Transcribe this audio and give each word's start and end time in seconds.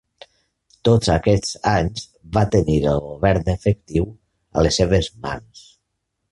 Tots 0.87 1.11
aquests 1.15 1.51
anys 1.73 2.07
va 2.39 2.43
tenir 2.57 2.79
el 2.93 2.99
govern 3.11 3.55
efectiu 3.55 4.11
a 4.57 4.67
les 4.69 4.81
seves 4.83 5.15
mans. 5.29 5.67